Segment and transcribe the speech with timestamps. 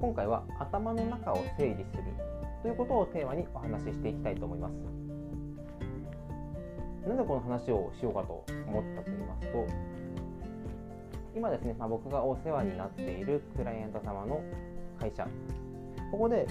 [0.00, 2.04] 今回は頭の中を整理する
[2.62, 4.72] ということをテーマにお話ししていきたいと思います。
[7.06, 9.66] なぜこの話をしようかと思ったと言いますと
[11.34, 14.40] 今ですね、まあ、僕がお世話になっているクライアント様の
[14.98, 15.26] 会社。
[16.10, 16.46] ここで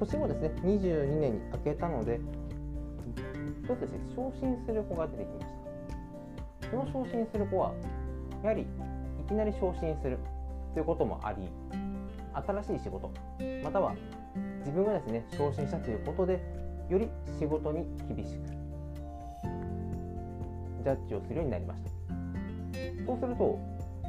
[0.00, 2.20] 年もですね22年に明けたので
[3.62, 5.46] 一つですね昇進する子が出てきまし
[6.62, 6.70] た。
[6.70, 7.72] その昇進する子は
[8.42, 8.66] やはりい
[9.28, 10.18] きなり昇進する
[10.74, 11.48] ということもあり
[12.46, 13.10] 新しい仕事
[13.62, 13.94] または
[14.60, 16.40] 自分がですね昇進したということで
[16.88, 18.56] より仕事に厳しく
[20.84, 21.90] ジャッジをするようになりました。
[23.06, 23.58] そうすると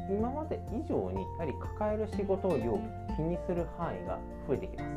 [0.09, 2.79] 今まで以上にやはり抱える仕事量
[3.15, 4.89] 気にする範囲が増えてきます。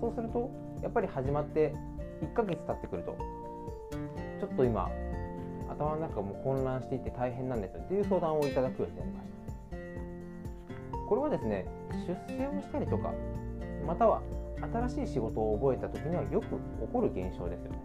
[0.00, 0.50] そうすると
[0.82, 1.74] やっぱり始まって
[2.22, 3.16] 1ヶ月経ってくると
[4.40, 4.90] ちょっと今
[5.68, 9.35] 頭の中も混乱していて大変なんですという相談をいただくようになりました。
[11.06, 11.66] これはですね
[12.06, 13.12] 出世をしたりとか
[13.86, 14.22] または
[14.88, 16.56] 新しい仕事を覚えた時にはよく起
[16.92, 17.78] こる現象ですよね。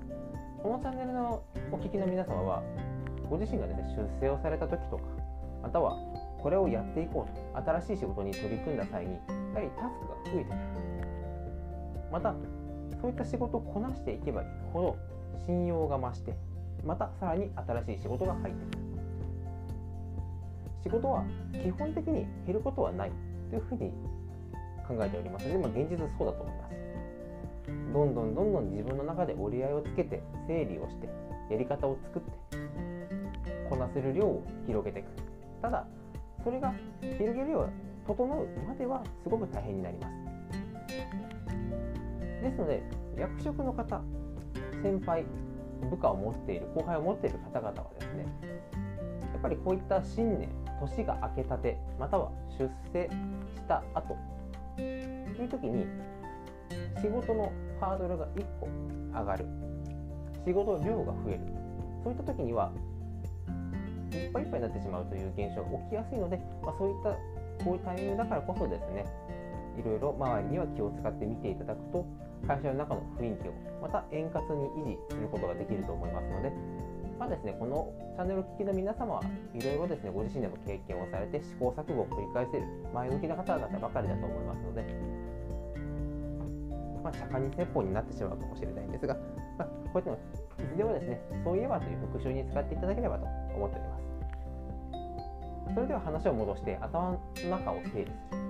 [0.63, 2.63] このチャンネルのお聞きの皆様は
[3.29, 5.03] ご自身がですね出世をされた時とか
[5.63, 5.97] または
[6.39, 9.19] これをやっていこうと新しい仕事に取り組んだ際にや
[9.55, 10.57] はりタスクが増えてくる。
[12.11, 12.35] また
[13.01, 14.97] そういった仕事をこなしていけばいいほど
[15.45, 16.35] 信用が増して
[16.85, 18.90] またさらに新しい仕事が入ってくる。
[20.83, 23.11] 仕事は基本的に減ることはない
[23.49, 23.91] というふうに
[24.87, 25.47] 考えております。
[25.47, 26.75] ので、まあ、現実そうだと思います。
[27.93, 31.09] どんどんどんどん自分の中で折り合いをつけて整理をして
[31.49, 32.57] やり方を作って
[33.69, 35.07] こなせる量を広げていく。
[35.61, 35.85] ただ
[36.43, 37.69] それが広げるよう
[38.07, 40.21] 整うまではすごく大変になります。
[42.41, 42.81] ですので
[43.17, 44.01] 役職の方
[44.81, 45.25] 先輩
[45.89, 48.25] 部下を持っている後輩を持っている方々はですね
[49.21, 50.49] やっぱりこういった新年
[50.87, 53.09] 年が明けたてまたは出世
[53.55, 54.17] した後。
[54.77, 55.85] という時に
[57.01, 58.67] 仕事のハードルが1個
[59.19, 59.45] 上がる。
[60.45, 61.39] 仕事量が増える。
[62.03, 62.71] そういった時には
[64.13, 67.11] いっぱいいっぱいになってしまうという現象が起きやすいので、まあ、そういった
[67.63, 69.05] こういうタイミングだからこそですね
[69.79, 72.05] いろいろ周りには気を使って見ていただくと
[72.47, 76.51] 会社の中の雰囲気をまた円滑に維持することができると思いますので、
[77.21, 79.23] まあですね、このチャンネルを聴きの皆様は
[79.53, 84.81] いろいろですねご自身でも経験をされて試行錯誤を繰り返せる前向きな方々ばかりだと思いますので、
[87.05, 95.75] まあ、釈迦に説法になってしまうかもしれないんですが、まあ、こうやっていつでもですねそういえばという復習に使っていただければと思っております。
[95.75, 97.21] それでは話を戻して頭の
[97.51, 98.41] 中を整理する。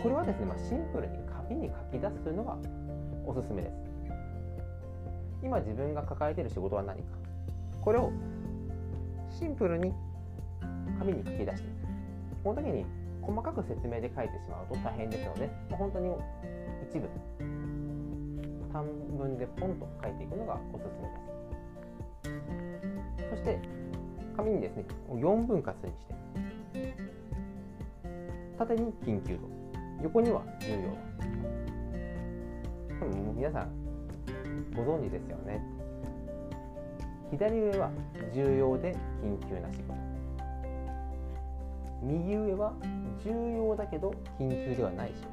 [0.00, 2.56] これはですね、まあ、シンプルに紙に書き出すというのが
[3.26, 3.74] おすすめです。
[5.42, 7.19] 今自分が抱えている仕事は何か。
[7.82, 8.12] これを
[9.30, 9.92] シンプルに
[10.98, 11.80] 紙に書き出していく。
[12.44, 12.84] この時に
[13.22, 16.10] 細かく説明で書いてしまうと大変ですので、本当に
[16.90, 17.08] 一部、
[18.72, 18.84] 短
[19.18, 20.90] 文でポンと書いていくのがおすす
[22.24, 22.34] めで
[23.24, 23.30] す。
[23.30, 23.58] そして
[24.36, 26.94] 紙にですね4分割にして
[28.58, 29.48] 縦に緊急度
[30.02, 30.76] 横には重要
[33.00, 33.70] 度皆さん
[34.74, 35.62] ご存知ですよね
[37.30, 37.90] 左上は
[38.34, 39.94] 重要で緊急な仕事
[42.02, 42.72] 右上は
[43.24, 45.30] 重要だけど緊急ではない仕事。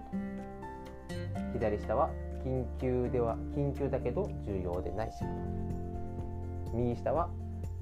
[1.54, 2.10] 左下は
[2.44, 6.78] 緊急では緊急だけど重要でない仕事。
[6.78, 7.30] 右下は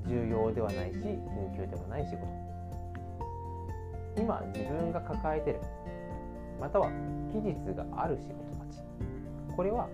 [0.07, 2.27] 重要ではないし緊急でもない仕事。
[4.17, 5.59] 今自分が抱えてる。
[6.61, 6.89] または
[7.31, 8.79] 期日がある仕事たち。
[9.55, 9.89] これは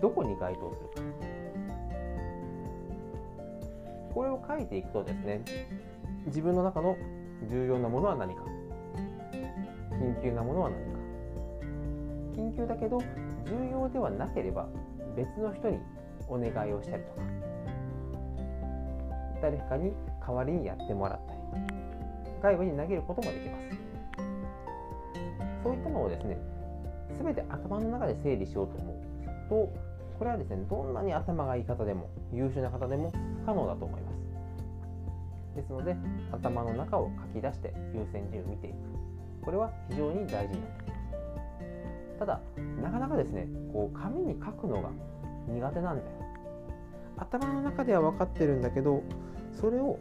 [0.00, 1.33] どこに該当するか。
[4.14, 5.42] これを書いていくとですね
[6.26, 6.96] 自分の中の
[7.50, 8.42] 重要なものは何か。
[9.92, 10.98] 緊急なものは何か。
[12.36, 12.98] 緊急だけど
[13.44, 14.68] 重要ではなければ
[15.16, 15.78] 別の人に
[16.28, 17.22] お願いをしたりとか
[19.42, 19.92] 誰かに
[20.26, 21.38] 代わりにやってもらったり
[22.42, 23.64] 外部に投げることもできます。
[25.62, 26.38] そういったのをですね
[27.22, 28.96] 全て頭の中で整理しようと思う
[29.48, 33.12] とこれはですねどんなに頭がいい方でも優秀な方でも
[33.42, 35.96] 不可能だと思いますですので
[36.32, 38.76] 頭の中を書き出して優先順位を見ていく
[39.44, 41.04] これは非常に大事になってきます
[42.18, 42.40] ただ
[42.82, 44.90] なかなかですねこう紙に書くのが
[45.48, 46.08] 苦手なんだよ。
[47.16, 49.02] 頭の中では分かってるんだけど
[49.52, 49.98] それを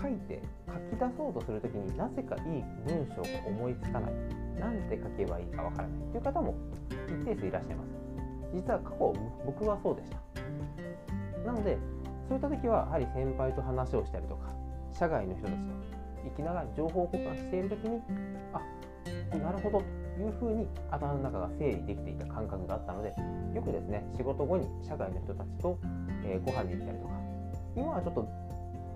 [0.00, 4.12] 書いて書き出そうとするときになぜかいい文章が思いつかない。
[4.58, 5.98] なんて書けばいいかわからない。
[6.12, 6.54] という方も
[7.10, 7.90] 一定数いらっしゃいます。
[8.54, 9.14] 実は過去
[9.46, 10.18] 僕はそうでした。
[11.44, 11.78] なので
[12.28, 14.50] そういった時はやはり先輩と話をしたりとか
[14.92, 15.58] 社外の人たちと
[16.24, 18.00] 生きながら情報交換している時に
[18.52, 23.14] あなるほどというふうに頭の中が整理できていた感覚があったので
[23.54, 25.78] よくですね仕事後に社会の人たちと、
[26.24, 27.14] えー、ご飯に行ったりとか
[27.76, 28.28] 今はちょっと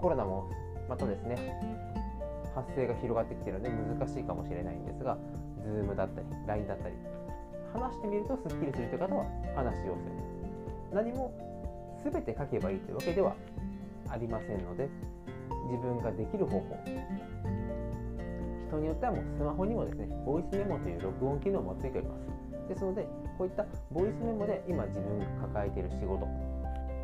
[0.01, 0.51] コロナも
[0.89, 1.37] またですね
[2.55, 5.17] 発生が広がってきているので難しいかもしれないんですが
[5.65, 6.95] Zoom だったり LINE だったり
[7.75, 10.12] 話してみるとすっきりするという方は話をする
[10.93, 11.35] 何も
[12.05, 13.35] 全て書けばいいというわけでは
[14.09, 14.88] ありませんので
[15.71, 16.76] 自分ができる方法。
[18.69, 22.69] 人によってはもうスマホにもですねボイスメモという録音機能もついております。
[22.69, 23.06] ですので
[23.37, 26.27] こういったボイスメモで今自分が抱えている仕事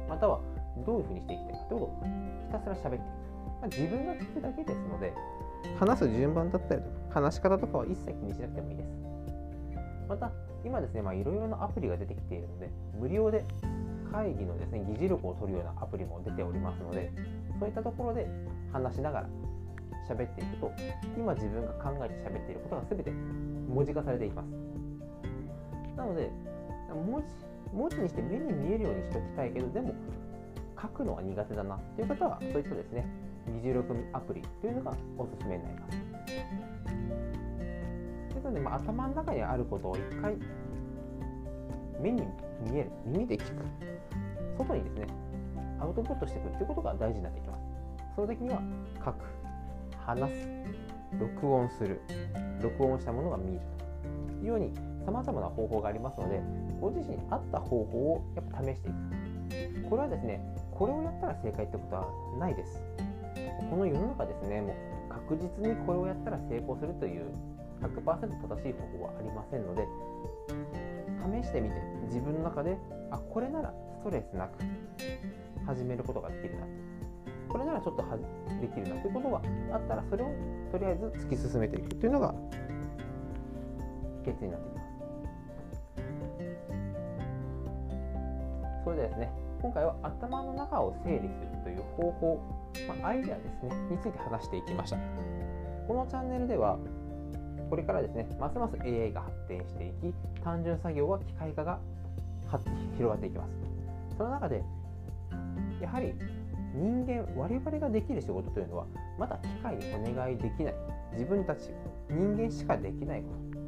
[0.09, 0.41] または
[0.87, 2.07] どういうふうにしていきたいかということを
[2.47, 5.13] ひたすら喋っていく、まあ、自分が聞くだけですので
[5.79, 8.89] 話す順番だったりとか話し方とかは一切気にしなくてもいいです。
[10.09, 10.33] また
[10.65, 13.45] 今ですねいろいろなアプリが出てきているので無料で
[14.13, 17.13] 会議のですね議事録を取るようなアプリも出ておりますので
[17.59, 18.29] そういったところで
[18.73, 19.29] 話しながら
[20.09, 20.73] 喋っていくと
[21.17, 23.11] 今自分が考えて喋っていることが全て
[23.73, 24.47] 文字化されていきます。
[25.97, 26.31] なので
[26.89, 27.27] 文字
[27.73, 29.95] 文字にして目に見えるようにしておきたいけどでも
[30.81, 33.07] 書くのは苦手だなという方はそういったですね
[33.63, 37.00] 議事録アプリというのがおすすめになります。
[38.51, 40.37] ので、まあ、頭の中にあることを一回
[42.01, 42.23] 目に
[42.71, 43.65] 見える耳で聞く。
[44.59, 45.07] 外にですね
[45.81, 47.61] アウトプットしていくということが大事になってきます。
[48.15, 48.61] その時には
[49.05, 49.25] 書く。
[50.07, 50.49] 話す。
[51.19, 52.01] 録音する。
[52.63, 53.61] 録音したものが見る
[54.29, 54.73] というように
[55.05, 56.43] さまざまな方法がありますので
[56.81, 59.89] ご自身に合った方法をやっぱ試していく。
[59.89, 62.07] これはですねこれをやったら正解ってことは
[62.39, 62.83] ないです。
[63.71, 67.27] この世の中ですねもう確実にこれをやったら成功するという
[67.81, 69.87] 100%正しい方法はありませんので
[71.43, 72.77] 試してみて自分の中で
[73.11, 74.59] あこれならストレスなく
[75.67, 76.67] 始めることができるな
[77.49, 78.17] これならちょっとは
[78.61, 79.43] できるなということが
[79.73, 80.29] あったらそれを
[80.71, 82.35] とりあえず突き進めていくというのが
[84.25, 84.91] 秘訣になってきます。
[88.85, 91.29] それではですね今回は頭の中を整理する
[91.65, 92.41] という方法、
[92.89, 94.97] まあ、アイデアですねについて話していきました。
[95.87, 96.79] このチャンネルでは
[97.71, 101.79] これからですねますます AI が発展していき単純作業は機械化が
[102.97, 104.17] 広がっていきます。
[104.19, 104.63] その中で
[105.81, 106.13] やはり
[106.75, 108.87] 人間我々ができる仕事というのは
[109.19, 110.75] まだ機械にお願いできない。
[111.13, 111.71] 自分たち
[112.11, 113.61] 人間しかできないこと。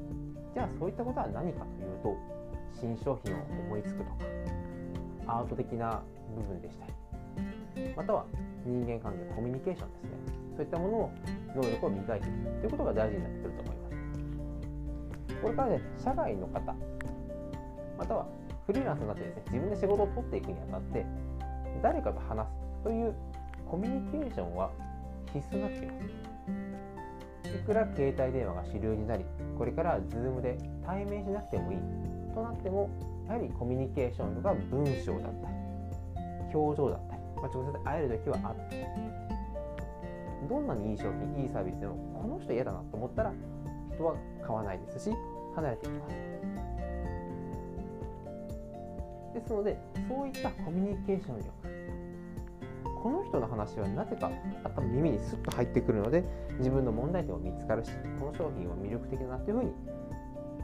[0.55, 2.16] じゃあそういったことは何かというと
[2.78, 3.38] 新商品を
[3.69, 4.10] 思いつくとか
[5.26, 6.02] アート的な
[6.37, 6.93] 部分でしたり
[7.96, 8.26] または
[8.66, 10.10] 人間関係コミュニケーションですね。
[10.56, 11.10] そういったものを
[11.56, 12.60] 能力を磨いていく。
[12.60, 13.92] ということが大事になってくると思います。
[15.43, 16.75] これからね社外の方
[17.99, 18.27] または
[18.67, 21.06] フリーランスになってですね自分で仕事を取っていくにあたって
[21.83, 22.53] 誰かと話す
[22.85, 23.15] という
[23.69, 24.71] コミュニケーションは
[25.33, 26.33] 必須になってきます。
[27.56, 29.25] いくら携帯電話が主流になり
[29.59, 31.79] これから Zoom で対面しなくてもいい
[32.35, 32.89] となっても
[33.27, 35.55] やはりコミュニケーションが文章だったり
[36.55, 38.87] 表情だったり、まあ、直接会える時はあって
[40.49, 43.33] どんなにいい商品いいサービスでもこの人嫌だなと思ったら
[43.94, 45.17] 人は買わないですし
[45.54, 46.14] 離れていきます。
[49.34, 49.78] ですので
[50.08, 51.50] そういったコミュニケーション力。
[53.02, 54.31] この人の話はなぜか
[54.62, 56.22] 頭耳にスッと入ってくるので
[56.58, 59.72] 自分の問題点も見つかるしこの商品は魅力的だなというふうに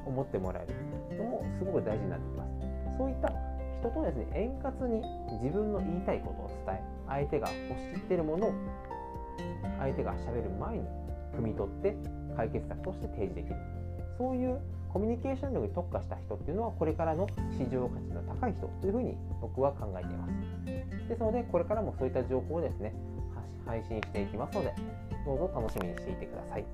[0.07, 2.51] 思ってもらえるのもすごく大事になってきます。
[2.97, 3.33] そういった
[3.81, 5.03] 人とですね円滑に
[5.43, 8.53] 自分の言いたいことを伝え相手が欲しているものを
[9.81, 10.85] 相手がしゃべる前に
[11.37, 11.97] 汲み取って
[12.37, 13.57] 解決策として提示できる。
[14.17, 14.61] そういう
[14.93, 21.09] コミュニケーション力に特化した人っていうのはこれからの市場価値の高い人というふうに僕は考えています。
[21.09, 22.95] ですのでこれからもそういった情報をですね
[23.67, 24.75] 配信していきますので
[25.27, 26.65] どうぞ楽しみにしていてください。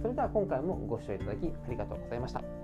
[0.00, 2.59] それでは今回もご視聴いただきありがとうございました。